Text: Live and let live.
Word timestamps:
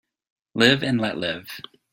Live 0.55 0.81
and 0.81 0.99
let 0.99 1.15
live. 1.19 1.47